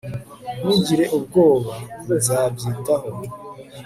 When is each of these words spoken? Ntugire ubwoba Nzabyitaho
Ntugire 0.63 1.05
ubwoba 1.17 1.73
Nzabyitaho 2.15 3.09